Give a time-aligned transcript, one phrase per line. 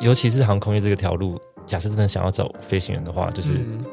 [0.00, 3.84] 尤其是航空业这个条路，假设真的想要找飞行员的话，就是、嗯、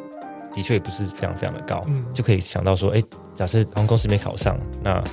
[0.54, 3.04] 的确也不是非常非常的高，嗯、就可以想到说，哎，
[3.36, 5.04] 假设航空公司没考上，那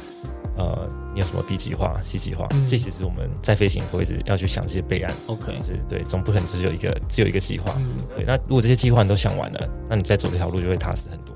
[0.57, 2.47] 呃，你有什么 B 计划、C 计划？
[2.53, 5.15] 嗯、这其实我们在飞行会一直要去想这些备案。
[5.27, 7.75] OK，是对，总不可能只有一个只有一个计划。
[7.77, 11.36] 嗯、对，那如果这些计划你都想完了，那你再走这条路就会踏实很多。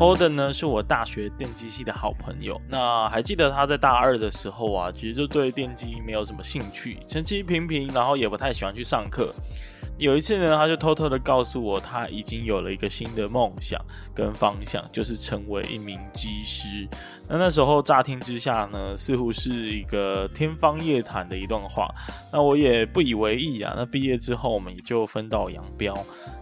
[0.00, 2.58] Holden 呢是我大学电机系的好朋友。
[2.66, 9.30] 那还记得他在大二的时候啊，其实就对电机没有什么兴趣，成绩平平，然后也不太喜欢去上课。
[9.98, 13.78] 有一次呢，他就偷偷的告诉我，他已经有了一个新的梦想
[14.14, 16.88] 跟方向，就是成为一名机师。
[17.28, 21.86] 那那时候乍听之下呢，似乎是一个天方夜谭的一段话。
[22.32, 23.74] 那我也不以为意啊。
[23.76, 25.94] 那毕业之后，我们也就分道扬镳，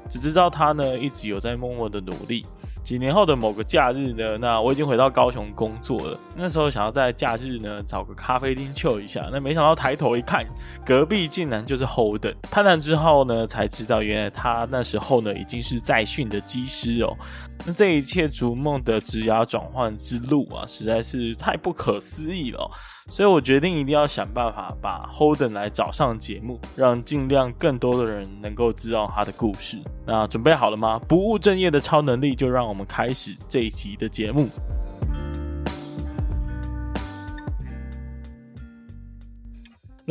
[0.08, 2.46] 只知道他呢一直有在默默的努力。
[2.88, 6.18] 几年后的某个假日呢，那我已经回到高雄工作了。
[6.34, 10.42] 那时候想要在假日呢找个咖啡厅 chill 一下，那没想到抬头一看，
[10.86, 12.34] 隔壁竟然就是 Holden。
[12.50, 17.14] 攀谈之后呢，才知道原来他那时候呢已经是在训的机师哦。
[17.66, 22.70] 那这一切逐梦的职涯转换之路啊，实在是太不可思议了。
[23.10, 29.78] 所以我决定一定要想办法把 Holden 来找上节目，让尽量更多的人能够知道他的故事。
[30.06, 31.00] 那准备好了吗？
[31.08, 34.48] 不务正业的超能力，就让我们开始这一集的节目。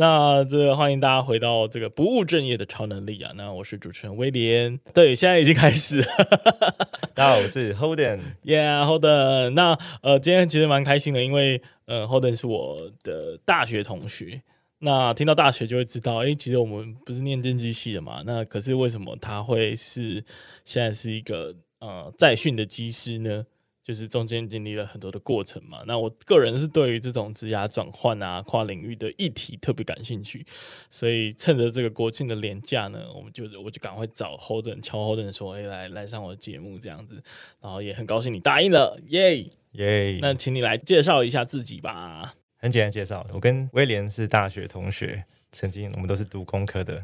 [0.00, 3.32] 那这个欢迎大家回到这个不务正业的超能力啊！
[3.34, 6.06] 那我是主持人威廉，对，现在已经开始了。
[7.16, 9.50] 大家好，我是 Holden，Yeah，Holden。
[9.50, 14.40] 那呃，今天其实蛮开心的，因为呃，Holden 是我的大学同学。
[14.78, 18.22] 那听到大学就会知道，哎，其实我们不是念电机系的嘛？
[18.24, 20.24] 那可是为什么他会是
[20.64, 23.44] 现在是一个呃在训的机师呢？
[23.88, 30.44] 就是中间经历了很多的过程嘛，那我个人是对于这种职涯转换啊、跨领域的议题特别感兴趣，
[30.90, 37.14] 所以趁着这个国庆的年假呢，我们就我就赶快找 Holden 敲 Holden 说，哎，来来上我的节目这样子，
[37.62, 40.18] 然后也很高兴你答应了，耶耶！
[40.20, 42.34] 那请你来介绍一下自己吧。
[42.58, 47.02] 很简单介绍，我跟威廉是大学同学，曾经我们都是读工科的。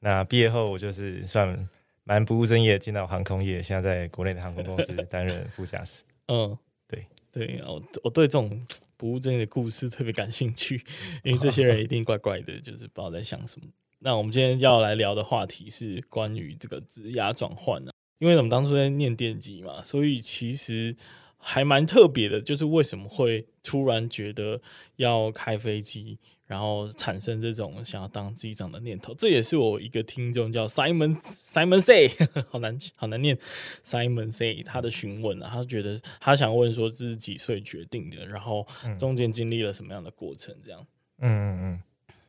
[0.00, 1.68] 那毕业后我就是算
[2.04, 6.02] 蛮不务正业，进到航空业，现在在国内的航空公司担任副驾驶。
[6.32, 8.66] 嗯，对对，我我对这种
[8.96, 10.82] 不务正业的故事特别感兴趣，
[11.22, 13.66] 因为这些人一定怪怪的，就是不知道在想什么。
[13.98, 20.96] 那我们今天要来聊的话题是关于这个职涯转换啊，因为我们当初在念电机嘛，所以其实
[21.36, 24.58] 还蛮特别的，就是为什么会突然觉得
[24.96, 26.18] 要开飞机。
[26.52, 32.10] 然后产生这种想要当机长的念头，这也是我一个听众叫 Simon Simon Say，
[32.50, 33.38] 好难好难念
[33.82, 38.66] Simon Say 他的询问啊，他觉得他想问说自己几岁决定的，然后
[38.98, 40.86] 中间经历了什么样的过程，这样。
[41.20, 41.82] 嗯嗯嗯。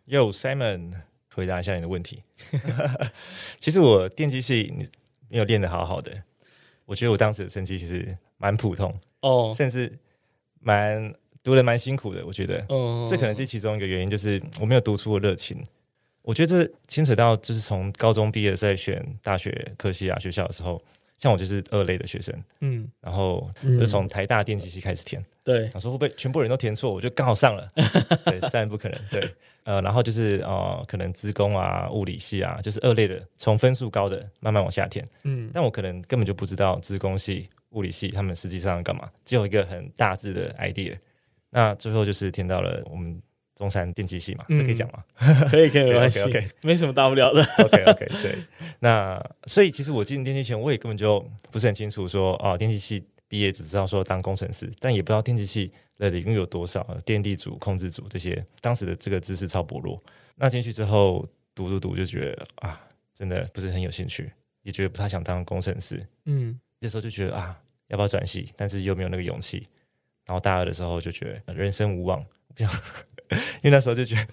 [0.07, 1.01] Yo Simon，
[1.33, 2.23] 回答一下你的问题。
[3.59, 4.73] 其实我电机系
[5.27, 6.23] 没有练得好好的，
[6.85, 9.99] 我觉得我当时的成绩其实蛮普通哦，甚至
[10.61, 11.13] 蛮。
[11.43, 15.61] 读的蛮辛苦的，我觉得，嗯，这可能是其中一个原因，就是我没有读出的热情。
[16.21, 20.81] 我觉得这牵扯到，就是从高中毕业在选大学科系啊学校的时候，
[21.17, 27.69] 像我就是二类的学生，嗯，然后就从台大电机系开始填，对，想说会不会全部人都填错，我就刚好上了，
[28.23, 29.21] 对，当然不可能，对，
[29.65, 40.95] 呃，然后就是呃，可能资工啊、物理系啊，就是二类的，从分数高的慢慢往下填，嗯，但我可能根本就不知道资工系、物理系他们实际上要干嘛，只有一个很大致的 idea。
[41.53, 43.21] 那最后就是听到了我们
[43.55, 45.03] 中山电机系嘛，嗯、这可以讲吗？
[45.51, 46.19] 可以，可以， 没关系
[46.61, 47.43] 没什么大不了的。
[47.43, 48.39] Okay, 对。
[48.79, 59.95] 那所以其实我进电机前，我也根本就不是很清楚说，啊，电机系毕业只知道说当工程师，但也不知道电机系的领域有多少，电力组、控制组这些，当时的这个知识超薄弱。
[60.35, 62.79] 那进去之后读读读，就觉得啊，
[63.13, 64.31] 真的不是很有兴趣，
[64.63, 66.03] 也觉得不太想当工程师。
[66.25, 67.55] 嗯，那时候就觉得啊，
[67.89, 68.51] 要不要转系？
[68.57, 69.67] 但是又没有那个勇气。
[70.25, 72.23] 然后大二的时候就觉得人生无望，
[72.55, 72.71] 不想，
[73.29, 74.27] 因为那时候就觉得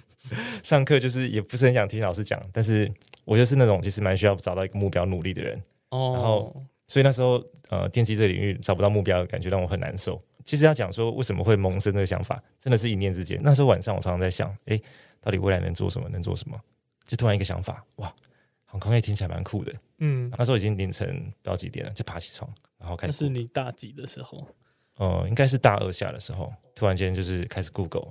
[0.63, 2.91] 上课就是也不是很想听老师讲，但是
[3.25, 5.63] 我就是那种其实蛮需要找到一个目标努力的人。
[5.91, 10.21] 哦，然后所以那时候呃电机这个领域找不到目标的感觉让我很难受。
[10.45, 13.39] 其实要讲说为什么会萌生这个想法，真的是一念之间。
[13.43, 14.81] 那时候晚上我常常在想，诶，
[15.21, 16.09] 到底未来能做什么？
[16.09, 16.59] 能做什么？
[17.07, 18.15] 就突然一个想法，哇，
[18.65, 19.73] 航空业听起来蛮酷的。
[19.99, 22.49] 嗯，那时候已经凌晨不知道几点了，就爬起床，
[22.79, 23.13] 然后开始。
[23.13, 24.47] 那是你大几的时候？
[24.97, 28.09] 呃，应该是大二下的时候，突然间就是开始 Google，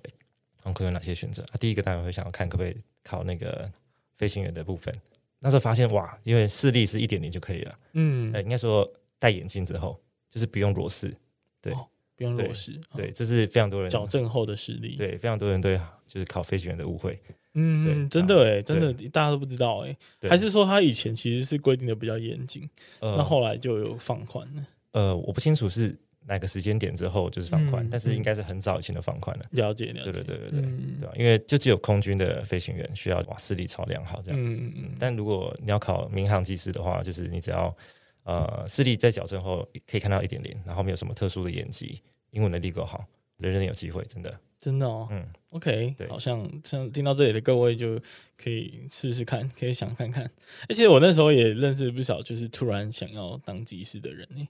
[0.62, 1.44] 航空有哪些选择？
[1.44, 3.72] 啊，第一个当然会想要看可不可以考那个
[4.18, 4.94] 飞行员的部分。
[5.40, 8.86] 那时候发现哇，因为视力是一点零就可以了，嗯，呃，应该说
[9.18, 9.98] 戴眼镜之后
[10.30, 11.16] 就是不用裸视，
[11.62, 11.88] 对，哦、
[12.18, 12.74] 不用裸视。
[12.94, 14.98] 对，对，这是非常多人矫正后的视力。
[14.98, 17.18] 对，非常多人对就是考飞行员的误会。
[17.54, 19.98] 嗯，对真的哎，真的大家都不知道哎，
[20.30, 24.68] 还是说他以前其实是规定的比较严谨，那、呃、后来就有放宽了。
[24.92, 25.98] 呃，我不清楚是
[26.30, 29.46] 哪个时间点之后就是放宽，嗯、但是应该是很早以前的放宽了。
[29.50, 31.14] 了解，了解，对对对对对，嗯、对吧？
[31.18, 34.40] 因为就只有空军的飞行员需要哇视力超良好这样。
[34.40, 37.76] 嗯嗯，但如果你要考民航技师的话，就是你只要
[38.24, 42.00] 呃视力在矫正后可以看到一点点，然后没有什么特殊的眼疾，
[42.30, 43.04] 英文能力够好，
[43.38, 44.40] 人人有机会，真的。
[44.62, 47.98] 真的哦，嗯，OK，对，好像像听到这里的各位就
[48.36, 50.30] 可以试试看，可以想看看。
[50.68, 54.46] 而且我那时候也认识不少，就是突然想要当技师的人呢，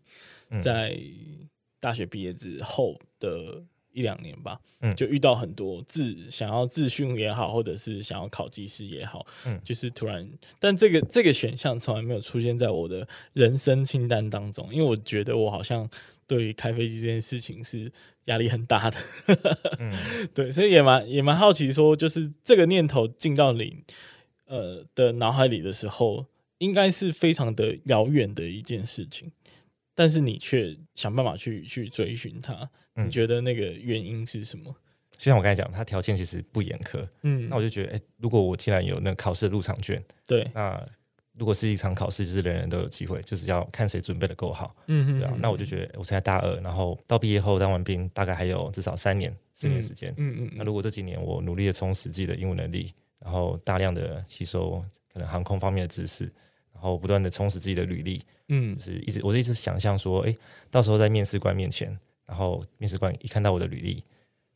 [0.49, 0.97] 嗯、在
[1.79, 10.29] 大学毕业之后的一两年吧，嗯，就遇到很多自想要自训也好，或者是想要考技师也好，嗯，就是突然，
[10.59, 15.89] 但这个这个选项从来没有出现在我的人生清单当中，因为我觉得我好像。
[16.29, 17.91] 对于开飞机这件事情是
[18.25, 18.97] 压力很大的，
[19.79, 19.91] 嗯，
[20.31, 23.83] 对，所以也蛮也蛮好奇，说就是这个念头进到你
[24.45, 26.27] 呃的脑海里的时候，
[26.59, 29.31] 应该是非常的遥远的一件事情，
[29.99, 34.73] 但是你却想办法去去追寻它，你觉得那个原因是什么？
[35.11, 40.87] 就像我刚才讲，它条件其实不严苛，嗯，那我就觉得，哎，如果我既然有那个考试的入场券，对，那。
[41.33, 45.33] 如果是一场考试，就是人人都有机会，就是要看谁准备的够好，嗯哼，对啊。
[45.39, 50.51] 那我就觉得，我现在大二，然后到毕业后当完兵，大概还有至少三年、四年时间，嗯嗯。
[50.55, 56.29] 那如果这几年我努力的充实自己的英文能力，然后大量的吸收可能航空方面的知识，
[56.79, 60.33] 然后不断的充实自己的履历，嗯，就是一直我是一直想象说，哎，
[60.71, 61.85] 到时候在面试官面前，
[62.25, 64.01] 然后面试官一看到我的履历，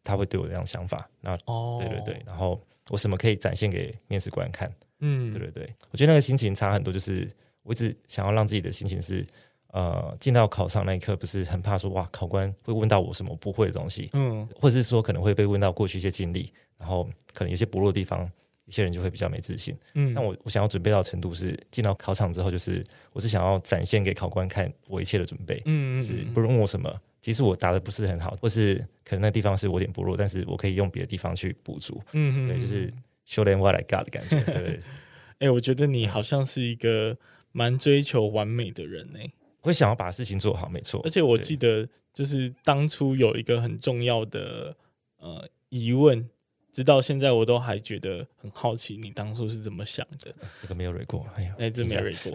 [0.05, 2.57] 他会对我这样想法，那哦，对对对，然后
[2.89, 4.69] 我什么可以展现给面试官看？
[5.01, 6.93] 嗯，对对对，我觉得那个心情差很多。
[6.93, 7.29] 就是
[7.61, 9.27] 我一直想要让自己的心情是，
[9.73, 17.03] 呃，进到考场那一刻，不是很怕说哇，考官会问到我什么不会的东西，嗯，或者是说可能会被问到过去一些经历，然后
[17.33, 18.31] 可能有些薄弱的地方，
[18.65, 19.77] 有些人就会比较没自信。
[19.93, 32.01] 嗯，那我我想要准备到程度是，进到考场之后，就是我是想要展现给考官看我一切的准备，嗯，就是不论问我什么，即使我答的不是很好，或是可能那地方是我有点薄弱，但是我可以用别的地方去补足。
[32.13, 32.93] 嗯嗯，对，就是。
[33.25, 34.79] Show them what I got 的感觉，对，对。
[35.39, 37.17] 哎、欸，我觉得你好像是一个
[37.53, 39.19] 蛮追求完美的人呢。
[39.61, 40.99] 会想要把事情做好，没错。
[41.05, 44.75] 而且我记得，就是当初有一个很重要的
[45.19, 46.29] 呃疑问，
[46.73, 50.35] 直到现在我都还觉得很好奇，你当初是怎么想的？
[50.61, 52.33] 这个没有瑞过，哎呀，哎，这没有瑞过。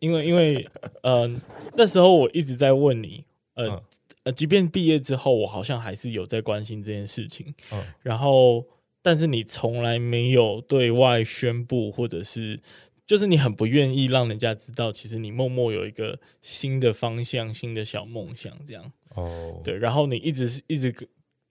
[0.00, 0.68] 因为，因为，
[1.02, 1.26] 呃，
[1.74, 3.24] 那时候我一直在问你，
[3.54, 3.82] 呃、嗯、
[4.24, 7.54] 呃，即便毕业之后，我好像还是有在关心这件事情。
[7.72, 8.66] 嗯，然后。
[9.02, 12.60] 但是你从来没有对外宣布，或者是
[13.06, 19.78] 就是你很不愿意让人家知道，其实你默默有一个新的方向、新的小梦想，这样哦，对。
[19.78, 20.92] 然后你一直一直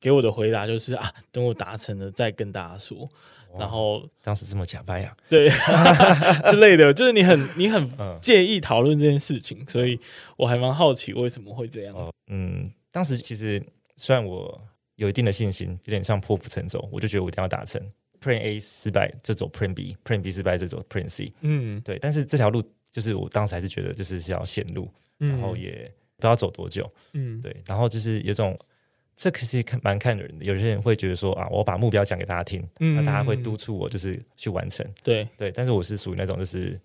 [0.05, 3.09] 给我的回答就是啊，等我达成了再跟大家说。
[3.57, 5.49] 然后当时这么假掰呀，对
[6.51, 7.89] 之类的，就是你很你很
[8.21, 9.99] 介意讨论这件事情，所以
[10.37, 11.95] 我还蛮好奇为什么会这样。
[12.27, 13.59] 嗯，当时其实
[13.97, 14.61] 虽然我。
[14.97, 17.81] 有一定的信心，有点像破釜沉舟，我就觉得我一定要达成。
[18.21, 21.33] Plan A 失败就走 Plan B，Plan B 失败就走 Plan C。
[21.41, 21.99] 嗯，对。
[21.99, 26.89] 但是这条路就是我当时还是觉得就是是要线路，嗯、然后也不知道走多久。
[27.11, 27.53] 嗯，对。
[27.65, 28.57] 然后就是有种
[29.15, 34.85] 这可是看蛮看人的，有些人会觉得说啊，我把目标讲给大家听，嗯、那大家会督促我就是去完成。
[35.03, 35.51] 对对。
[35.51, 36.79] 但是我是属于那种就是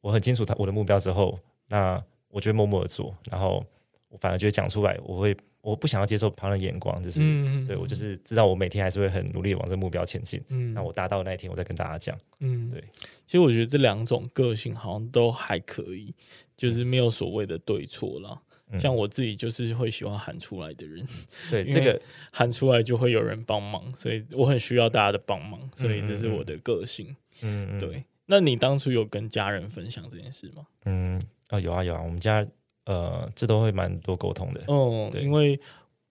[0.00, 3.64] 我很清楚他我的目标之后，那我就会默默的做，然后
[4.08, 5.36] 我反而觉得讲出来我会。
[5.62, 10.42] 我不想要接受旁人的眼光，就是、嗯、对我就是知道我每天还是会很努力往这个目标前进。
[10.48, 12.18] 嗯，那我达到那一天，我再跟大家讲。
[12.40, 12.82] 嗯，对。
[13.28, 16.12] 其实我觉得这两种个性好像都还可以，
[16.56, 18.30] 就是没有所谓的对错了。
[18.32, 21.06] 嗯、像我自己就是会喜欢喊出来的人
[21.50, 22.00] 对这个
[22.30, 27.14] 喊出来就会有人帮忙，所以我很需要大家的帮忙，所以这是我的个性。
[27.42, 28.04] 嗯，对。
[28.26, 30.66] 那你当初有跟家人分享这件事吗？
[30.84, 31.16] 嗯，
[31.48, 32.46] 啊、哦，有啊有啊，我们家。
[32.84, 34.60] 呃，这都会蛮多沟通的。
[34.66, 35.54] 嗯，因为，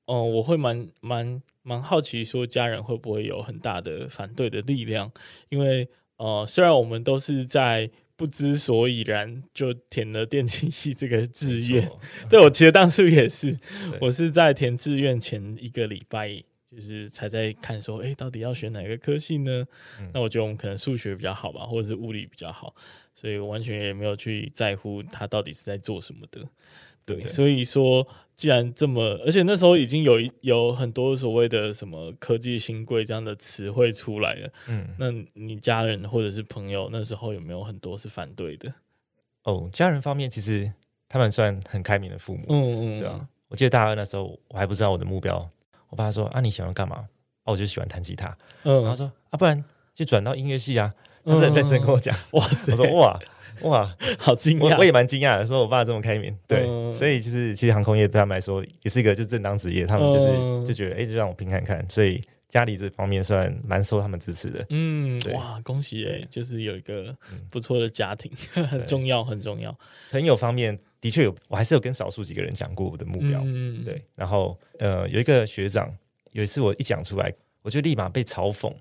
[0.06, 5.12] 哦、呃，我会蛮蛮蛮好奇，说家人会不会有很大的反对的力量？
[5.50, 7.91] 因为，呃，虽然我们都是在
[8.22, 11.92] 不知所以然就填了电气系这个志愿，
[12.30, 13.58] 对我其实当初也是，
[14.00, 16.30] 我是在填志愿前一个礼拜，
[16.70, 19.66] 就是才在看说，哎，到底要选哪个科系呢？
[20.00, 22.75] 嗯、那我觉得我们可能数学比较好吧，或者是物理比较好。
[23.16, 26.48] 所以我完全也没有去在乎他到底是在做什么的，
[27.04, 38.74] 对，对所以说既然这么，而且那时候已经有有很多所谓的什么科技新贵这样的词汇出来了，嗯，那你家人或者是朋友那时候有没有很多是反对的？
[39.44, 40.72] 哦，家人方面其实
[41.08, 45.48] 他们算很开明的父母，嗯嗯，对啊，我记得大二那时候我还不知道我的目标，
[45.90, 46.96] 我爸说啊，你喜欢干嘛？
[47.44, 48.36] 啊，我就喜欢弹吉他。
[48.64, 50.94] 嗯，然后说啊，不然就转到音乐系啊。
[51.24, 52.72] 他是很认真跟我讲，哇塞！
[52.72, 53.20] 我说哇
[53.63, 64.65] 哇，好惊讶，我我也蛮惊讶的，说我爸这么开明，对，嗯、所以就是其实航空业对他们来说也是一个就正当职业，他们就是、嗯、就觉得哎、欸，就让我拼看看，所以家里这方面算蛮受他们支持的。
[64.70, 67.15] 嗯，哇，恭喜哎、欸，就是有一个
[67.50, 69.77] 不错的家庭，嗯、很重要很重要。
[70.12, 75.94] 朋友方面的确有，我还是有跟少数几个人讲过我的目标，嗯，对，然后呃有一个学长，
[76.32, 78.72] 有一次我一讲出来，我就立马被嘲讽。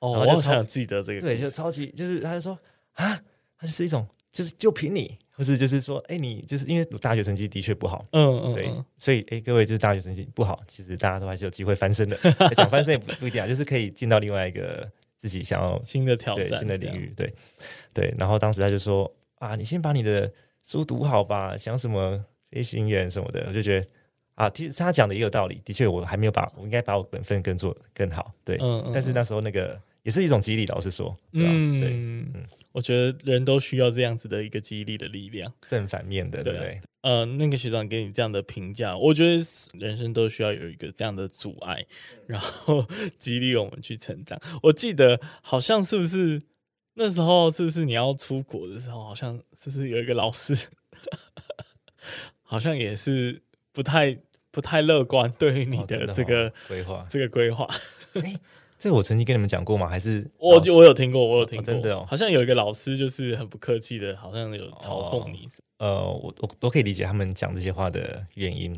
[0.00, 2.58] 哦，我好想记得这个，对，就超级就是，他就说
[2.94, 3.16] 啊，
[3.56, 12.16] 他就是一种，就是就凭你，或是就是说，哎，你就是因为大学成绩的确不好，嗯嗯，对，所以哎，各位就是大学成绩不好，其实大家都还是有机会翻身的，
[12.56, 17.32] 讲翻身也不不一定啊，就是可以进到另外一个自己想要 新的挑战、新的领域，对
[17.92, 18.14] 对。
[18.18, 20.32] 然后当时他就说啊，你先把你的
[20.64, 23.86] 书读好吧，想什么飞行员什么的，我就觉得
[24.34, 29.78] 啊，其实他讲的也有道理，的确我还没有把我应该把我本分更做更好，对，嗯，但是那时候那个。
[30.04, 31.48] 也是一种激励，老实说，对吧？
[31.54, 36.80] 嗯，对，嗯，我觉得人都需要这样子的一个激励的力量，正反面的，对不对？
[37.02, 39.42] 呃，那个学长给你这样的评价，我觉得
[39.78, 41.84] 人生都需要有一个这样的阻碍，
[42.26, 42.86] 然后
[43.18, 44.40] 激励我们去成长。
[44.62, 46.40] 我记得好像是不是
[46.94, 50.54] 那时候，是不是你要出国的时候，好像是不是有一个老师，
[52.42, 54.16] 好像也是不太
[54.50, 57.68] 不太乐观，对于你的这个规划，这个规划。
[58.82, 59.86] 这我曾经跟你们讲过吗？
[59.86, 62.04] 还是我就我有听过，我有听过，哦、真的哦。
[62.08, 65.46] 好像有一个老师就是很不客气的，好像有嘲讽你。
[65.78, 68.76] 哦、呃，我我都可以理解他们讲这些话的原因。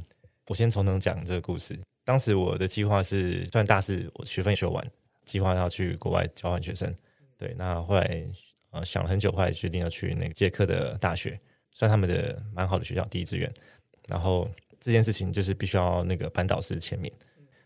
[0.48, 1.78] 我先从头讲这个故事。
[2.04, 4.86] 当时我的计划是，算大四我学分修完，
[5.24, 6.94] 计划要去国外交换学生。
[7.38, 8.26] 对，那后来
[8.72, 13.50] 呃想了很久，后来决定要去那个捷克的大学，算他们的蛮好的学校，第一志愿。
[14.06, 14.46] 然后
[14.78, 17.10] 这件事情就是必须要那个班导师签名。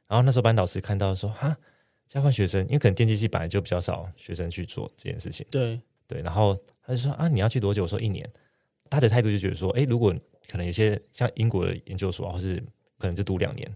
[0.07, 1.57] 然后那时候班导师看到说哈。
[2.09, 5.47] 交换学生，因为可能电机系本来就比较少学生去做这件事情。
[5.51, 7.83] 对对，然后他就说啊，你要去多久？
[7.83, 8.29] 我说一年。
[8.91, 10.15] 他的态度就觉得说，哎，如果
[10.49, 12.57] 可能有些像英国的研究所，或是
[12.97, 13.71] 可能就读两年，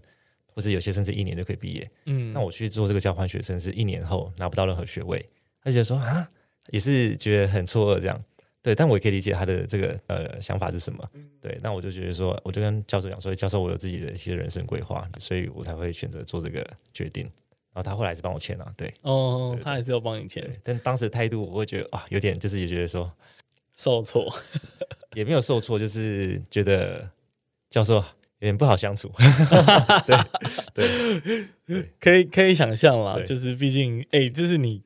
[0.47, 1.87] 或是有些甚至一年就可以毕业。
[2.05, 5.23] 嗯，那我去做这个交换学生是一年后拿不到任何学位，
[5.61, 6.27] 他就觉得说啊，
[6.71, 8.23] 也是觉得很错愕这样。
[8.63, 11.07] 对，但我也可以理解他的这个呃想法是什么。
[11.39, 17.29] 对，那我就觉得说，我就跟教授讲说，教授我有自己的一些人生规划，所以我才会选择做这个决定。
[17.73, 23.11] 然后他后来还是帮我签了，对，哦，对对对，他还是要帮你签，但当时的态度我会觉得啊，有点就是也觉得说
[23.73, 24.31] 受挫，
[25.15, 27.09] 也没有受挫，就是觉得
[27.71, 28.03] 教授有
[28.41, 29.11] 点不好相处，
[30.75, 34.83] 对对，可以可以想象啦，就是毕竟哎、欸，这是你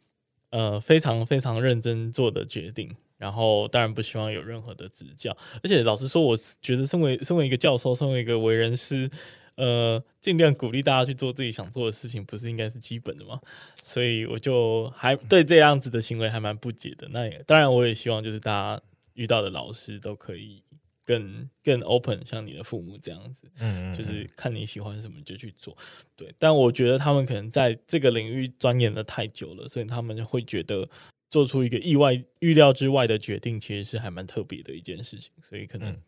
[0.51, 9.12] 呃非常非常认真做的决定，然后当然不希望有任何的指教，而且老实说，我觉得身为身为一个教授，身为一个为人师。
[9.58, 13.42] 呃，尽量鼓励大家去做自己想做的事情，不是应该是基本的吗？
[13.84, 17.08] 所以我就还对这样子的行为还蛮不解的。
[17.12, 18.82] 那也当然，我也希望就是大家
[19.16, 20.62] 遇到的老师都可以
[21.04, 25.76] 更更 open，像你的父母这样子，嗯，嗯，嗯，就是看你喜欢什么就去做。
[26.16, 30.88] 对，但我觉得他们可能在这个领域钻研的太久了，所以他们会觉得
[31.32, 35.32] 做出一个意外、预料之外的决定，其实是还蛮特别的一件事情。
[35.42, 36.00] 所以可能。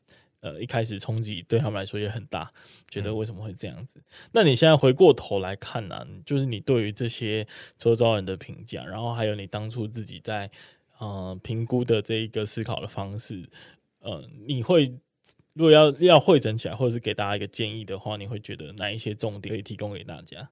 [0.41, 2.49] 嗯呃，一开始冲击对他们来说也很大，
[2.87, 3.99] 觉得为什么会这样子？
[3.99, 6.07] 嗯、那你现在回过头来看呢、啊？
[6.25, 7.45] 就是你对于这些
[7.77, 10.49] 周遭人的评价，然后还有你当初自己在
[10.99, 13.49] 呃评估的这一个思考的方式，
[13.99, 14.93] 呃，你会
[15.51, 20.49] 如果要要汇整起来，或者是给大家一个建议的话，你会觉得哪一些重点可以提供给大家？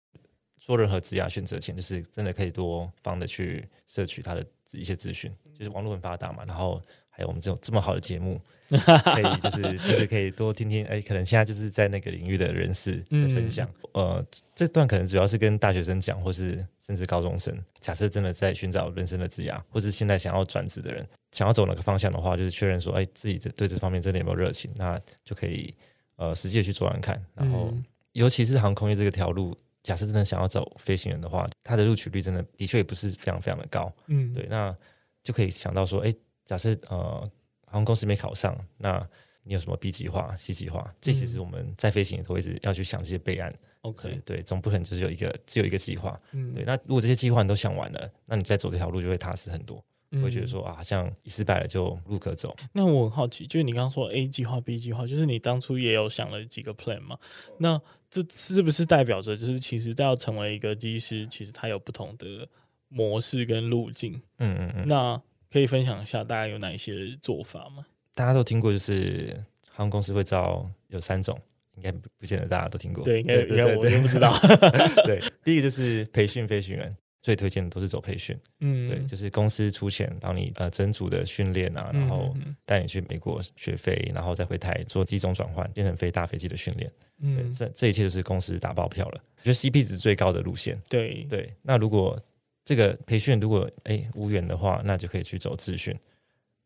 [0.60, 6.82] 做任何职业选择前，就是真的可以多方的去摄取他的一些资讯，就是网络很发达嘛，然后。
[7.18, 13.68] 还有我们这种这么好的节目， 可以就是就是可以多听听，哎，可能现在就是在那个领域的人士的分享。
[13.94, 17.58] 嗯、呃，这段可能主要是跟大学生讲，或是甚至高中生。
[17.80, 25.74] 假设真的在寻找人生的职涯，或是现在想要转职的人，想要走哪个方向的话，就是确认说，哎，自己这对这方面真的有没有热情，那就可以
[26.18, 27.20] 呃实际的去做完看。
[27.34, 33.92] 然后，嗯、尤其是航空业这个条路，假设真的想要走飞行员的话，它的录取率真的的确也不是非常非常的高。
[34.06, 34.76] 嗯，对，那
[35.24, 36.14] 就可以想到说，哎。
[36.48, 37.20] 假设呃，
[37.66, 39.08] 航空公司没考上，那
[39.44, 40.88] 你有什么 B 计划、C 计划？
[41.00, 43.54] 这其实我们在飞行也都一直要去想这些备案。
[43.82, 46.20] OK，对，总不可能只有一个只有一个计划。
[46.32, 46.64] 嗯，对。
[46.66, 49.84] 那如果这些计划你都想完了，那你再走这条路就会踏实很多。
[50.12, 52.56] 嗯、会觉得说啊，好像一失败了就路可走。
[52.72, 57.18] 那我很好奇，就是你刚刚说 A 计划、B 计划，就是你当初也有想了几个 plan 嘛？
[57.58, 57.78] 那
[58.10, 62.48] 这是不是代表着，就是其实要成为一个机师，其实它有不同的
[62.88, 64.14] 模式跟路径？
[64.38, 64.88] 嗯嗯嗯。
[64.88, 67.86] 那可以分享一下大家有哪一些做法吗？
[68.14, 69.36] 大家都听过，就是
[69.70, 71.40] 航空公司会招有三种，
[71.76, 73.04] 应该不见得大家都听过。
[73.04, 74.34] 对，应该应该我就不知道。
[75.06, 78.36] 对，第一个就是培训飞行员，最推荐的都是走培训。
[78.60, 82.36] 嗯，对，就是公司出钱帮你呃整组的训练啊，然后
[82.66, 86.92] 带你去美国学飞，然后再回台做机种转换，变成飞大飞机的训练。
[87.20, 90.82] 嗯，对，这这一切都是公司打包票了，我觉得 CP 值最高的路线。
[90.90, 92.20] 对对，那如果
[92.68, 95.98] 这个培训如果哎无缘的话，那就可以去走自训。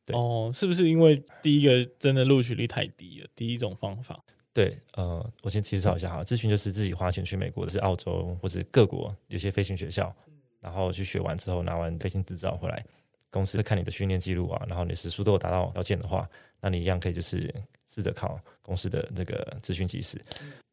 [0.04, 3.28] 对哦，是不是因为第一个真的录取率太低了？
[3.36, 4.20] 第一种方法。
[4.52, 10.12] 对，呃，我先介绍一下哈，自训就是自己花钱去美国的，是澳洲或者各国有些飞行学校，
[10.60, 12.84] 然后去学完之后拿完飞行执照回来，
[13.30, 16.28] 公司会看你的训练记录啊，然后你时速都有达到条件的话，
[16.60, 17.54] 那你一样可以就是
[17.88, 20.20] 试着考公司的那个自训机师。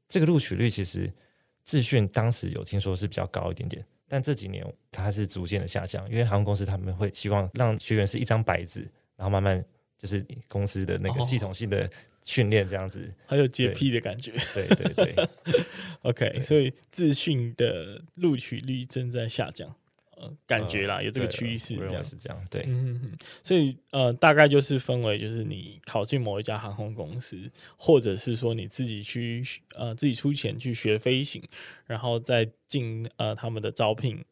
[0.09, 1.13] 这个录取率其实
[1.65, 8.81] 自训当时有听说是比较高一点点，但这几年它是逐渐的下降，因为航空公司他们会希望让学员是一张白纸，
[9.17, 9.65] 然后慢慢
[9.97, 11.89] 就是公司的那个系统性的。
[12.25, 14.33] 训练这样子，很有洁癖的感觉。
[14.53, 15.29] 对对对，对，
[16.03, 19.73] OK，对所以自训的录取率正在下降，
[20.21, 22.47] 呃，感觉啦，有这个趋势，这样是这样。
[22.51, 27.39] 对，嗯嗯，所以呃，大概就是分为，就是你考进某一家航空公司，
[27.77, 29.43] 或者是说你自己去
[29.75, 31.43] 呃自己出钱去学飞行，
[31.87, 34.25] 然后再进呃他们的招聘。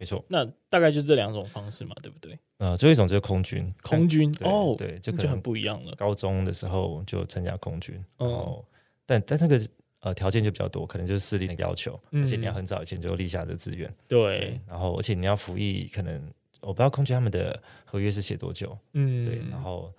[0.00, 2.38] 没错，那大概就这两种方式嘛，对不对？
[2.58, 5.92] 呃，最后一种就是空军，空军哦，对，就很不一样了。
[5.96, 8.64] 高中的时候就参加空军，然后
[9.04, 9.60] 但但这个
[10.00, 16.14] 呃条件就比较多，可能就是私立的要求，而且你要很早以前就立下的志愿，对，然后而且你要服役，可能
[16.60, 19.92] 我不知道空军他们的合约是写多久，嗯，对，然后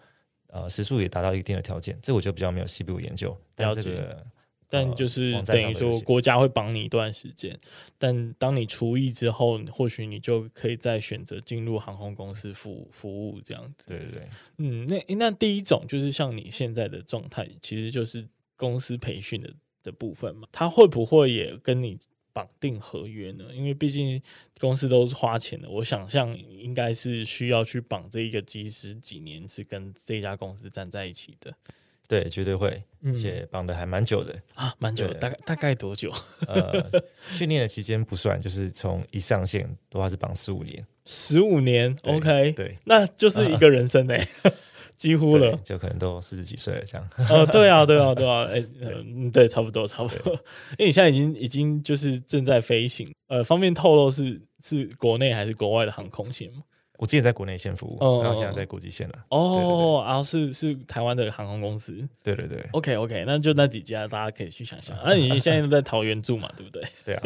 [0.48, 4.26] 呃时速也达到一定的条件，这我就比较没有细部研究，但这个。
[4.72, 7.60] 但就是等于说，国家会绑你一段时间，
[7.98, 13.88] 但当你除役之后，或许你就可以再选择进入航空公司服服务这样子。
[13.88, 14.30] 对对对，
[14.60, 18.24] 嗯，那那第一种就是像你现在的状态，其实就是
[18.56, 19.52] 公司培训的
[19.84, 21.98] 的部分嘛，他会不会也跟你
[22.32, 23.46] 绑定合约呢？
[23.54, 24.22] 因为毕竟
[24.60, 31.54] 公司都是花钱的，我想象应该是需要去绑这一个机师几年，是跟这家公司站在一起的。
[32.08, 36.12] 对，绝对会，而且绑的还蛮久的啊，蛮久的，大概大概多久？
[36.48, 36.90] 呃，
[37.30, 44.28] 训练的期间不算，就是从一上线都还是绑十五年，十五年，OK，对，那就是一个人生嘞，
[45.00, 47.10] 几乎了，就可能都四十几岁了这样。
[47.30, 50.34] 哦， 对啊，对啊，对啊，哎， 嗯，对，差不多，差不多，
[50.78, 56.64] 因为你现在已经已经就是正在飞行，呃，方便透露是是国内还是国外的航空线吗？
[57.00, 59.16] 我之前在国内线服务，哦、然后现在在国际线了。
[59.30, 62.06] 哦，然后是是台湾的航空公司。
[62.22, 62.62] 对对对。
[62.74, 64.94] OK OK，那就那几家，大家可以去想想。
[64.98, 66.52] 那、啊、你现在都在桃园住嘛？
[66.58, 66.84] 对不对？
[67.06, 67.24] 对啊。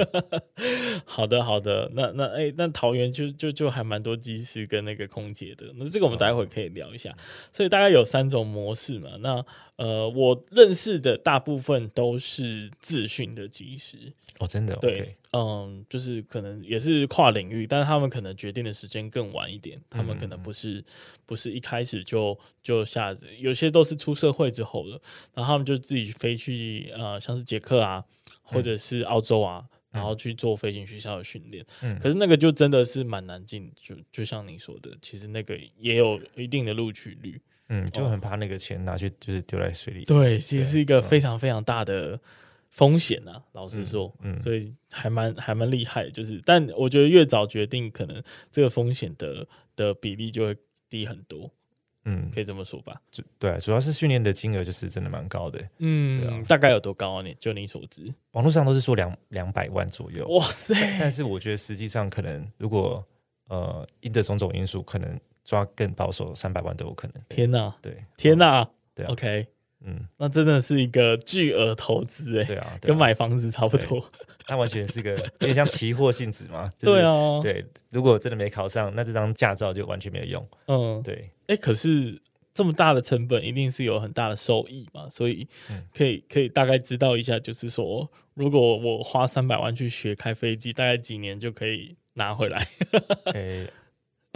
[1.06, 5.66] 好的好的，那那哎、欸，那桃园就就就还蛮多机师跟那个空姐的。
[5.76, 7.12] 那这个我们待会可以聊一下。
[7.52, 9.10] 所以大概有三种模式嘛。
[9.22, 9.44] 那
[9.84, 14.14] 呃，我认识的大部分都是自训的技师。
[14.40, 14.74] 哦，真的？
[14.78, 14.94] 对。
[14.94, 19.82] Okay 嗯，就是可能也是跨领域，但是他们可能决定的时间更晚一点。
[19.90, 20.82] 他们可能不是
[21.26, 25.02] 不是一开始就就下，有些都是出社会之后的，
[25.34, 28.06] 然后他们就自己飞去呃，像是捷克啊，
[28.44, 31.66] 或者是澳洲啊，嗯、然后去做飞行学校的训练。
[31.82, 37.42] 嗯，可是那个就真的是蛮难进，就就像你说的，其实那个也有一定的录取率。
[37.82, 40.06] 嗯，就很怕那个钱拿去就是丢在水里。
[40.06, 42.20] 对，其实是一个非常非常大的。
[42.76, 48.20] 风险啊，老实说，嗯，嗯，所以还蛮还蛮厉害，就是，但我觉得越早决定，可能
[48.52, 50.58] 这个风险的的比例就会
[50.90, 51.48] 低很多，
[52.06, 53.00] 嗯，可以这么说吧？
[53.38, 57.22] 对，主要是训练的金额就是真的蛮高的，嗯，对啊，大概有多高啊？
[57.22, 60.74] 你就你所知，网络上都是说两两百万左右，哇塞！
[61.00, 63.06] 但是我觉得实际上可能，如果
[63.50, 67.16] 呃因的种种因素，可能抓更保守，三百万都有可能。
[67.30, 69.48] 天哪，对，天哪，对，OK。
[69.86, 74.10] 嗯，那真的是一个巨额投资哎，对啊，跟买房子差不多。
[74.48, 76.72] 那完全是一个有点像期货性质嘛。
[76.80, 80.48] 对啊，对，如果真的没考上，那这张驾照就完全没有用。
[80.68, 81.30] 嗯，对。
[81.48, 82.22] 哎，可是
[82.54, 85.10] 这么大的成本，一定是有很大的收益嘛？
[85.10, 85.46] 所以
[85.94, 92.66] 可以可以大概知道一下，就是说，如果我花三百万去学开飞机，大概几年就可以拿回来？
[93.36, 93.68] 哎，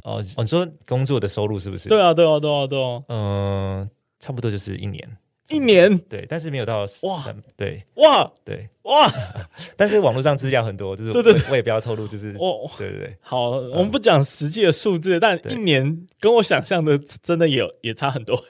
[0.08, 1.90] 哦，你说工作的收入是不是？
[1.90, 3.04] 对啊，对啊，对啊，对啊。
[3.10, 3.90] 嗯，
[4.20, 5.18] 差不多就是一年。
[5.50, 5.98] 一年？
[5.98, 7.84] 对，但是没有到哇，对。
[7.96, 8.70] 哇，对。
[8.84, 9.10] 哇，
[9.78, 18.42] 但是网络上资料很多，就是对对，我也不要透露，就是哦，对对对，好，我们不讲实际的数字，但一年跟我想象的真的有也差很多，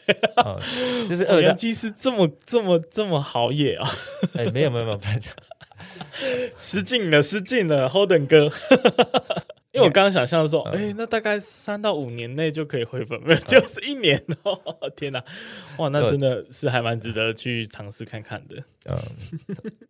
[1.08, 3.90] 就是二年机是这么这么这么好野啊，
[4.34, 5.00] 哎，没有没有没有，
[6.60, 8.52] 失敬了失敬了，Holden 哥，
[9.78, 14.60] 因为我刚刚想象说，哎、那大概三到五年内就可以回本，没有，就是一年 哦。
[14.96, 15.24] 天哪，
[15.78, 18.56] 哇，那真的是还蛮值得去尝试看看的。
[18.90, 19.00] 嗯，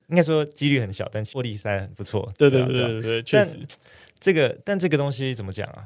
[0.08, 2.32] 应该说几率很小，但获利三很不错。
[2.38, 3.58] 对对对对对，确实。
[4.20, 5.86] 这个，但这个东西怎么讲啊？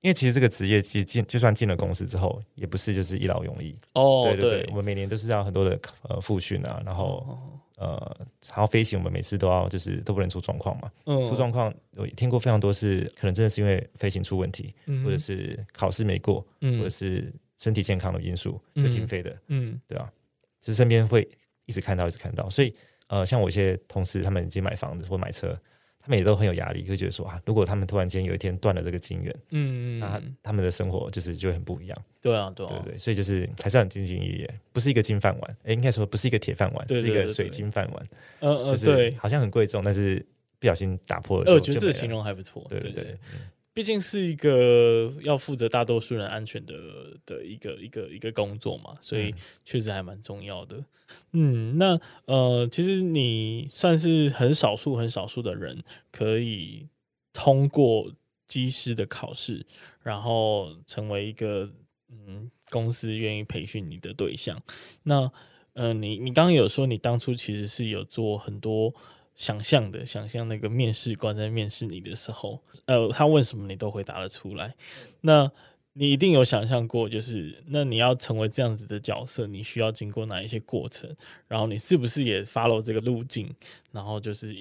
[0.00, 3.74] 因为其实这个职业，其实进就算进了公司之后，也不是就是一劳永逸。
[3.94, 7.26] 哦，对对对，我们每年都是要很多的呃复训啊，然后。
[7.28, 7.38] 哦
[7.78, 10.90] 呃，然后飞行，我们每次都要就是都不能出状况嘛。
[11.06, 19.30] 嗯，出状况，我听过非常多是可能真的是因为飞行出问题，嗯、或者是考试没过，嗯、或者是身体健康的因素就停飞的。
[19.46, 20.12] 嗯，嗯对啊，
[20.58, 21.28] 其实身边会
[21.66, 22.50] 一直看到，一直看到。
[22.50, 22.74] 所以
[23.06, 25.56] 呃，像我一些同事，他们已经买房子或买车。
[26.08, 31.98] 他们也都很有压力，会觉得说啊，如果他们突然间有一天断了这个金源，嗯，那他们的生活就是就会很不一样。
[32.22, 38.06] 对啊，对啊，对对，所以就是还是很兢兢业业，不是一个金饭碗，哎，应该说不是一个铁饭碗，对对对对，是一个水晶饭碗。
[38.40, 40.24] 嗯嗯，就是好像很贵重，但是
[40.58, 41.52] 不小心打破了。
[41.52, 42.64] 我觉得这个形容还不错。
[42.70, 43.04] 对对对。
[43.04, 43.40] 对对嗯
[43.74, 46.74] 毕竟是一个要负责大多数人安全的
[47.24, 49.32] 的一个一个一个工作嘛，所以
[49.64, 50.84] 确实还蛮重要的。
[51.32, 56.88] 嗯，那呃，其实你算是很少数很少数的人可以
[57.32, 58.12] 通过
[58.48, 59.64] 机师的考试，
[60.02, 61.70] 然后成为一个
[62.10, 64.60] 嗯公司愿意培训你的对象。
[65.04, 65.30] 那
[65.74, 68.92] 呃，你你刚刚有说你当初其实是有做很多。
[69.38, 74.74] 想象的，想象那个面试官在面试你的时候，呃，他问什么你都回答得出来。
[75.22, 75.50] 那
[75.92, 81.16] 你一定有想象过，就是那你要成为这样子的角色，你需要经过哪一些过程？
[81.46, 83.48] 然后你是不是也 follow 这个路径？
[83.92, 84.54] 然后就是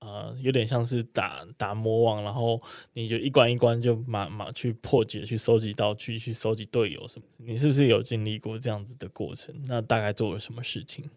[0.00, 2.60] 呃，有点像是打打魔王，然后
[2.94, 7.26] 你就一关一关就马马去破解，去收集道具，去收集队友什么？
[7.38, 9.54] 你是不是有经历过这样子的过程？
[9.66, 11.08] 那大概做了什么事情？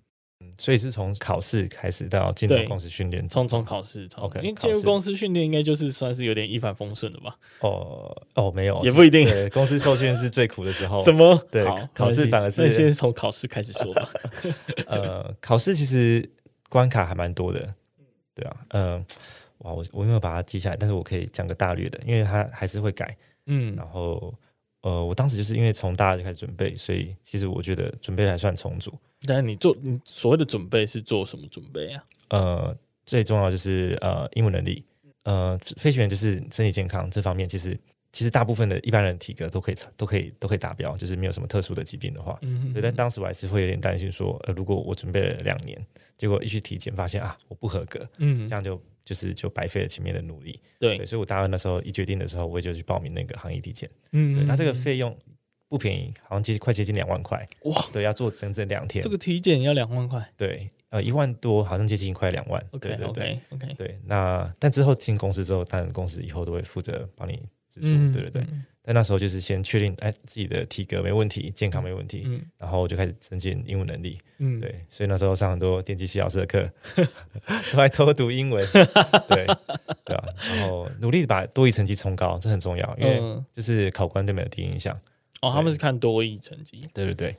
[0.58, 7.36] 所以是从考试开始到进入公司训练，从从考试，OK，因为进入公司训练应该就是算是有点一帆风顺的吧？
[7.60, 9.28] 哦哦，没有，也不一定。
[9.50, 11.04] 公司受训是最苦的时候。
[11.06, 11.36] 什么？
[11.52, 12.62] 对，考试反而是。
[12.66, 14.10] 那先从考试开始说吧。
[14.88, 16.30] 呃，考试其实
[16.70, 17.70] 关卡还蛮多的，
[18.34, 19.06] 对啊，嗯，
[19.60, 23.16] 哇，我我没有把它记下来，但是我可以讲个大略的，因为它还是会改。
[23.46, 24.34] 嗯，然后
[24.82, 28.94] 呃，我当时就是因为从大二就开始准备，所以其实我觉得准备还算充足。
[29.26, 32.04] 但是你做你所谓的准备是做什么准备啊？
[32.30, 34.84] 呃，最重要就是呃英文能力，
[35.24, 37.78] 呃飞行员就是身体健康这方面，其实
[38.14, 42.82] 其实大部分的一般人体格都可以都可以都可以达标，就是没有什么特殊的疾病的话，嗯哼嗯，对。
[42.82, 45.80] 但当时我还是会有点担心说，呃，如果我准备了两年，
[46.18, 51.06] 结果一去体检发现啊我不合格，嗯，这样就就是就白费了前面的努力，对，对。
[51.06, 54.46] 所以我大二那时候一决定的时候，我也就去报名那个行业体检，嗯，对。
[54.46, 55.18] 那这个费用。
[55.70, 57.86] 不便宜，好像接快接近两万块哇！
[57.94, 59.04] 对，要做整整两天。
[59.04, 60.28] 这个体检要两万块？
[60.36, 62.60] 对，呃，一万多，好像接近快两万。
[62.72, 63.76] OK，对对对 OK, okay.
[63.76, 64.00] 对。
[64.06, 68.42] 那但之后进公司之后，当然公司以后都会负责帮你支出，嗯、对对对。
[68.50, 74.18] 嗯、但那时候就是先确定，哎，自己的体格没问题，健康没问题，嗯、然后就开始增进英文能力。
[74.40, 74.84] 嗯，对。
[74.90, 76.68] 所以那时候上很多电机系老师的课，
[77.72, 78.66] 都还偷读英文。
[78.74, 79.46] 对
[80.04, 85.00] 对啊，然后努力把多益成绩冲高，这很重要，因为就是考官对你的第一印象。
[85.42, 87.36] 哦，他们是看多益成绩，对对对，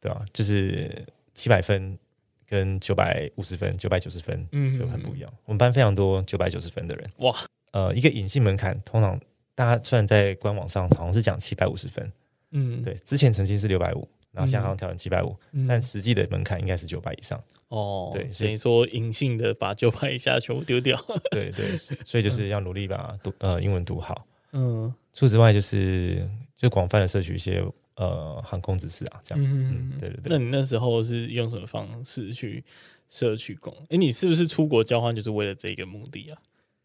[0.00, 1.98] 对啊，就是七百分
[2.46, 5.30] 跟九百五十分、九百九十分，嗯，就很不一样。
[5.44, 7.36] 我们班非常多九百九十分的人，哇，
[7.72, 9.20] 呃，一个隐性门槛，通常
[9.54, 12.10] 大家虽然在官网上好像是讲七百五十分，
[12.52, 15.36] 嗯，对，之前曾经是六百五，然后现在好像调成七百五，
[15.68, 17.38] 但实际的门槛应该是九百以上。
[17.68, 20.98] 哦，对，所以说隐性的把九百以下全部丢掉，
[21.30, 24.26] 对对，所以就是要努力把读呃英文读好。
[24.52, 26.26] 嗯，除此之外就是。
[26.62, 27.60] 就广泛的摄取一些
[27.96, 30.22] 呃航空知识啊，这样，嗯，对对对。
[30.26, 32.62] 那你那时候是用什么方式去
[33.08, 33.74] 摄取工？
[33.90, 36.38] 哎，你是不是出国交换就是为了这个目的啊？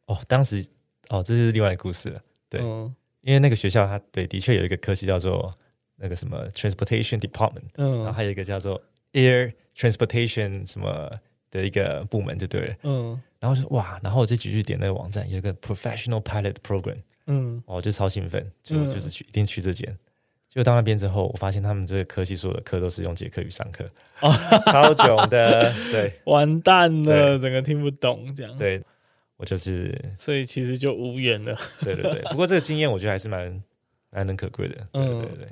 [0.08, 0.66] 哦，当时
[1.10, 2.20] 哦，这是另外一个故事了。
[2.50, 5.54] 对，嗯、因为那个学校它对的确有一个科系叫做
[5.98, 8.82] 那个什么 Transportation Department，嗯，然后还有一个叫做
[9.14, 11.20] Air Transportation 什么
[11.52, 16.98] 的一个部门就对了，嗯，然后说哇，然后我就继续点那个网站，有一个 Professional Pilot Program。
[17.28, 19.98] 嗯，我就超兴奋，就就是去一定去这间。
[20.50, 23.88] 就到那边之后，我发现他们这个科系所有的课都是用捷克语上课，
[24.22, 24.32] 哦，
[24.66, 28.58] 超囧的，对， 完蛋了，整个听不懂这样。
[28.58, 28.82] 对，
[29.36, 31.56] 我就是，所以其实就无缘了。
[31.84, 33.62] 对对对，不过这个经验我觉得还是蛮
[34.12, 34.76] 难能可贵的。
[34.94, 35.50] 对对对。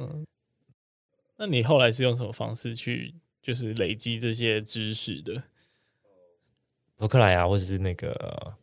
[1.38, 5.44] 那你后来是用什么方式去就是累积这些知识的？
[6.96, 8.56] 博客来啊，或者是那个。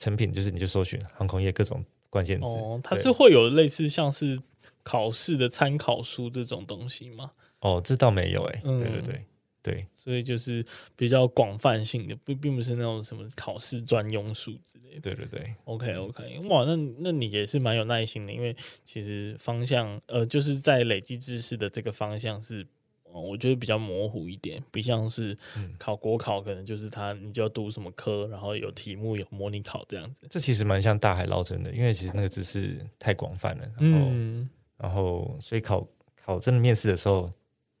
[0.00, 4.36] 成品就是你就搜寻航空业各种关键词，哦，它是会有类似像是
[4.82, 7.32] 考试的参考书这种东西吗？
[7.60, 9.24] 哦，这倒没有哎、欸，嗯、对对对，
[9.62, 10.64] 对，所以就是
[10.96, 15.00] 比较广泛性的，不并不是那种什么考试专用书之类的。
[15.02, 22.66] 对对对，OK OK，哇，那那你也是蛮有耐心的，因为其实方向呃就是在累积知识的这个方向是。
[23.12, 25.36] 我觉得比较模糊一点，不像是
[25.78, 30.26] 考国考，可能就是他你就要读什么科，然后有题目有模拟考这样子。
[30.28, 33.62] 这其实蛮像大海捞针的，因为其实那个知识太广泛了。
[33.78, 35.86] 然后，嗯、然后所以考
[36.24, 37.30] 考真的面试的时候，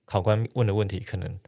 [0.04, 1.38] 考官问的问题可能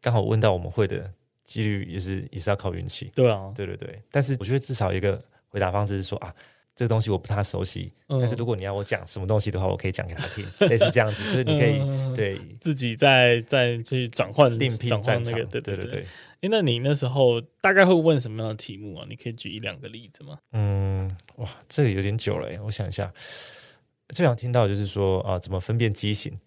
[0.00, 1.12] 刚好问到我们会的
[1.44, 3.10] 几率也是也是要靠运气。
[3.14, 4.02] 对啊，对对对。
[4.10, 6.34] 但是我觉得至少一个回答方式是说啊。
[6.74, 16.06] 这个东西我不太熟悉，嗯、但是如果你要我讲什么东西的话，我可以讲给他听， 类似这样子，就是你可以、嗯、对自己再再去转换另辟战场，对对对对。
[16.40, 19.06] 哎，那你那时候大概会问什么样的题目啊？
[19.08, 20.38] 你可以举一两个例子吗？
[20.52, 23.12] 嗯，哇，这个有点久了，我想一下，
[24.08, 26.38] 最想听到就是说啊，怎么分辨机型？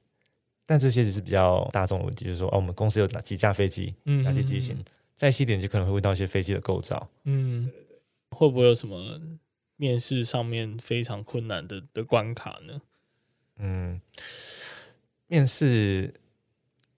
[0.66, 4.78] 但这些只是比较大众的问题，就是说，哦、啊，我们公司有哪几架飞机，嗯，哪些机型？
[5.16, 7.72] 再细点就可能会问到一些飞机的构造，嗯，
[8.32, 9.20] 会不会有什么？
[9.78, 12.82] 面试上面非常困难的的关卡呢？
[13.58, 14.02] 嗯，
[15.28, 16.14] 面试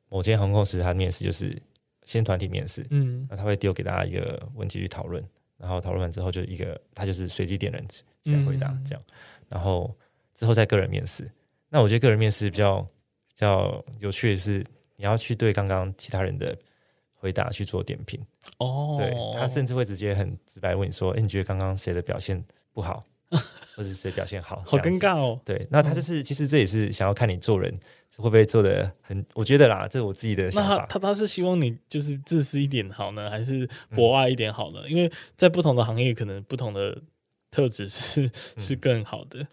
[0.10, 1.62] 某间航空公司，他面试就是
[2.04, 5.24] 先团体面试，嗯，那他会丢给大家一个问题去讨论，
[5.58, 9.16] 然后讨论完之后就一个他就是随机点人起来回答这样，嗯、
[9.50, 9.96] 然后
[10.34, 11.30] 之后再个人面试。
[11.70, 14.66] 那我觉得个人面试比较比较有趣的是，
[14.96, 16.58] 你要去对刚刚其他人的
[17.14, 18.20] 回答去做点评
[18.58, 22.44] 哦，对，他甚至会直接很直白问你说：“哎，你觉得刚刚谁的表现？”
[22.80, 23.04] 不好，
[23.76, 25.38] 或者谁表现好，好尴尬哦。
[25.44, 27.74] 对，那他就是，其实这也是想要看你做人
[28.16, 30.86] 会不会做的很，我觉得啦，这是我自己的想法。
[30.86, 34.80] 他他是希望你就是自私一点好呢，还是博爱一点好呢？
[34.86, 36.98] 嗯、因为在不同的行业，可能不同的
[37.52, 39.46] 特质是是更好的。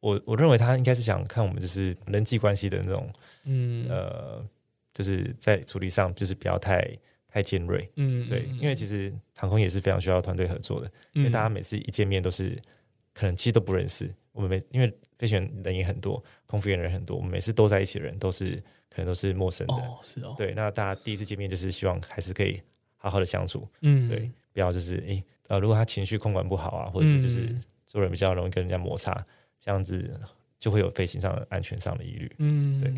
[0.00, 3.10] 我我认为他应该是想看我们就是人际关系的那种，
[3.44, 4.44] 嗯呃，
[4.92, 6.86] 就是在处理上就是不要太。
[7.36, 12.58] 太尖锐，嗯，对，因为其实航空也是非常需要团队合作的，嗯、因为大家每次一见面都是
[13.12, 18.54] 可能其实都不认识，我们每因为飞行员人也很多，空服员人很多，我们每次都在一起的人都是
[18.88, 22.58] 可能都是陌生的，哦，是哦，对，那大家第一次见面就是希望还是可以
[22.96, 29.12] 好好的相处，嗯，对，不要就是诶呃，如果他情绪控管不好啊，或者是就是做人比较容易跟人家摩擦，
[29.60, 30.18] 这样子
[30.58, 32.90] 就会有飞行上的安全上的疑虑，嗯，对，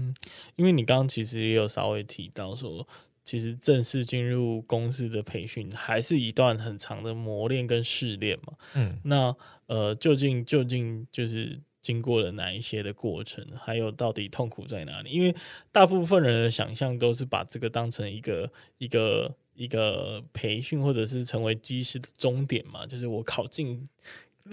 [0.54, 2.86] 因为你刚刚其实也有稍微提到说。
[3.28, 8.54] 其实正式进入公司的培训还是一段很长的磨练跟试炼嘛。
[8.74, 9.36] 嗯，那
[9.66, 15.10] 呃，究竟究竟就是经过了哪一些的过程，还有到底痛苦在哪里？
[15.10, 15.36] 因为
[15.70, 23.86] 大部分人的想象都是把这个当成一个一个一个培训，或者是成为机师的终点嘛，就是我考进。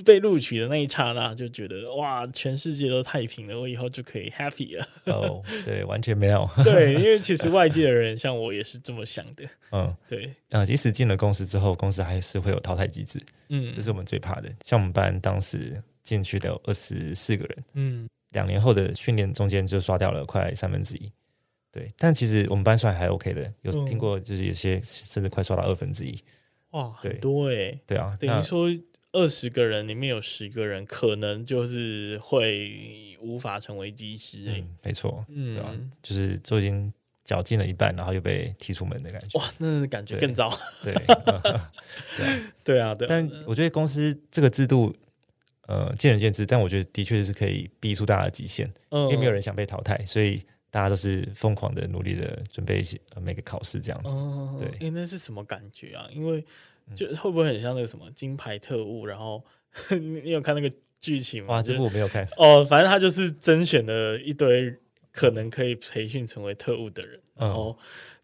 [0.04, 4.88] 被录取的那一刹那，就觉得哇，全世界都太平了，我以后就可以 happy 了。
[5.06, 6.50] 哦，对，完全没有。
[6.64, 9.44] 对，因为其实外界的人像我也是这么想的。
[9.72, 10.34] 嗯，对。
[10.50, 13.20] 啊，即使进了公司之后，公司还是会有淘汰机制。
[13.50, 14.52] 嗯，这是我们最怕的。
[14.64, 21.12] 像我们班当时进去的有二十四个人，嗯，两年后的训练中间就刷掉了快三分之一。
[21.72, 26.18] 对，但其实我们班算还 OK 的，有听过就是有些甚至快刷到二分之一。
[26.72, 27.80] 哇，很多哎。
[27.86, 28.70] 对啊，等于说。
[29.15, 35.73] 二十个人里面有十个人可能就是会无法成为技师，嗯，没错，嗯，对吧？
[36.04, 39.39] 就是都已经绞尽了一半，然后又被踢出门的感觉。
[39.39, 40.51] 哇，那感觉更糟。
[40.84, 40.93] 对，
[42.63, 43.08] 对啊，对。
[43.08, 44.93] 但我觉得公司这个制度，
[45.67, 46.45] 呃，见仁见智。
[46.45, 54.13] 但我觉得的确是可以逼出大家的极限，因为没有人想被淘汰，所以大家都是疯狂的努力的准备一些每个考试这样子。
[54.60, 56.06] 对，哎，那是什么感觉啊？
[56.12, 56.45] 因为
[56.93, 59.06] 就会不会很像那个什么金牌特务？
[59.06, 59.43] 然后
[59.89, 60.69] 你有看那个
[61.00, 61.56] 剧情吗？
[61.56, 62.28] 哇，这部我没有看。
[62.38, 64.76] 哦，反正他就是甄选了一堆
[65.12, 67.78] 可能可以培训成为特务的人，然后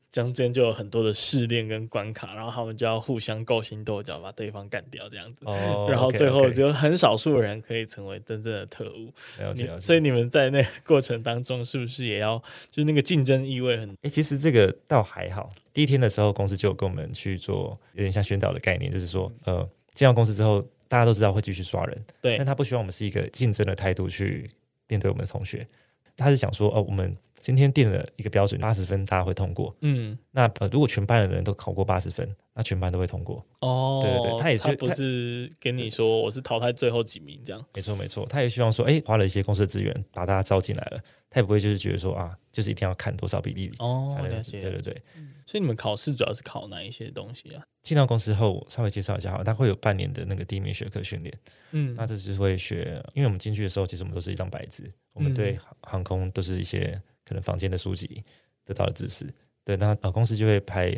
[0.09, 5.45] 中间就有很多的试炼跟关卡，然后他们就要互相勾心斗角，把对方干掉这样子。
[5.45, 9.13] 哦， 然后最后只有很少数人可以成为真正的特务。
[9.39, 9.79] 了解，了解。
[9.79, 12.37] 所以你们在那个过程当中，是不是也要
[12.69, 13.89] 就是那个竞争意味很？
[14.01, 15.49] 哎，其实这个倒还好。
[15.73, 24.49] 第一天的时候，公司就有跟我们去做有点像宣导的概念，就是说，呃，进到公司之后，大家都知道会继续刷人，对，但他不希望我们是一个竞争的态度去
[24.87, 25.67] 面对我们的同学，
[26.15, 27.13] 他是想说，哦，我们。
[27.41, 29.75] 今天定了一个标准，八十分大家会通过。
[29.81, 33.45] 嗯，那呃，如果全班的人都考过八十分，那全班都会通过。
[33.59, 37.65] 哦，对对对，他也是他不是跟你说我是淘汰最后几名这样。
[37.73, 45.01] 没错没错，他也希望说，哎，花了一些公司的资源把大家招进来了，他也不会就是觉得说啊，就是一定要看多少比例哦，才能对对对。
[45.47, 47.61] 所以你们考试主要是考哪一些东西啊？
[47.83, 51.39] 进到公司后，稍微介绍一下哈，他会有半年的那个地面学科训练。
[51.71, 57.01] 嗯，那这就是会学，因为我们进去的时候，其实我们都是一张白纸，我们对航空都是一些。
[57.31, 58.21] 可能房间的书籍
[58.65, 59.25] 得到的知识，
[59.63, 60.91] 对，那呃公司就会派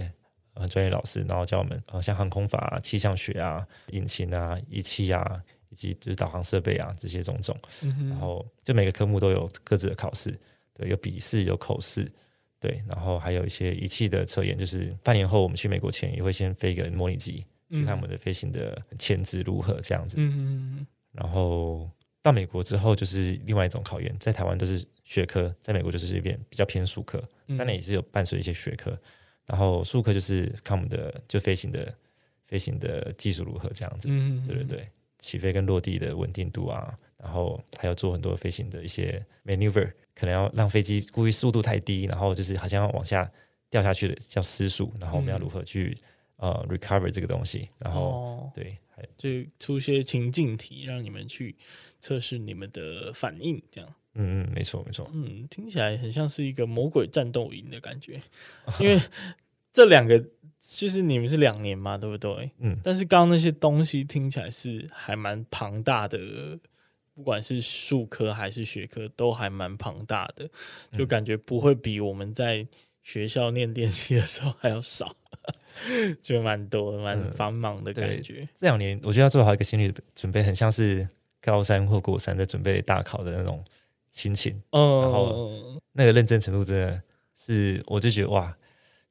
[0.56, 5.24] 很专业老师，然后教我们呃像航空法、啊、气象学啊、引擎啊、仪器啊，
[5.69, 7.56] 以及就是导航设备啊这些种种。
[7.84, 10.36] 嗯、然后就每个科目都有各自的考试，
[10.74, 12.12] 对，有笔试有口试，
[12.60, 20.15] 对，然后还有一些仪器的测验，就是半年后我们去美国前也会先飞一个模拟机，嗯、去看我们的飞行的潜质如何这样子。
[20.17, 21.88] 嗯哼然后。
[22.24, 28.98] 到美国之后就是另外一种考验，在台湾都是学科，在美国就是这边比较偏数科，当然也是有伴随一些学科。
[29.46, 31.94] 然后数科就是看我们的就飞行的
[32.46, 34.88] 飞行的技术如何这样子，嗯，对对对，
[35.20, 43.30] 起飞跟落地的稳定度啊，然后还要做很多飞行的一些 maneuver，可能要让飞机故意速度太低，然后就是好像要往下
[43.70, 45.98] 掉下去的叫失速，然后我们要如何去
[46.38, 51.56] 呃 recover 这个东西，然后、哦、对，还就出些情境题让你们去。
[52.00, 58.21] 测试你们的反应，这样，嗯嗯，没错没错，嗯，听起来很像是一个魔鬼战斗营的感觉，
[58.80, 58.99] 因为
[59.71, 60.23] 这两个
[60.60, 62.52] 就是你们是两年嘛，对不对？
[62.60, 66.19] 嗯，但是刚刚那些东西听起来是还蛮庞大的，
[67.15, 70.47] 不管是术科还是学科，都还蛮庞大的，
[70.97, 72.67] 就感觉不会比我们在
[73.02, 75.15] 学校念电器的时候还要少，
[76.21, 78.41] 就蛮多蛮繁忙的感觉。
[78.41, 81.08] 嗯、这两年我觉得要做好一个心理准备，很像是。
[81.45, 83.62] 高三或国三在准备大考的那种
[84.13, 85.52] 心情，嗯，然后
[85.91, 87.02] 那个认真程度真的
[87.36, 88.56] 是，我就觉得哇，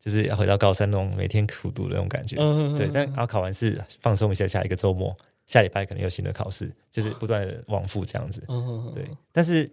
[0.01, 2.89] 就是要回到高三那种每天苦读的那种感觉，嗯，对。
[2.93, 5.15] 但然后考完试放松一下，下一个周末，
[5.47, 9.05] 下礼拜可能有新的考试， 就是不断的往复这样子，嗯，对。
[9.31, 9.71] 但是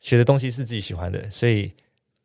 [0.00, 1.72] 学的东西是自己喜欢的，所以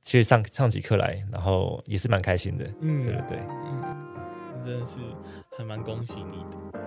[0.01, 4.99] 其实上上几课来，然后也是蛮开心的，嗯，对对对，嗯，真的是
[5.57, 6.86] 还蛮恭喜你的。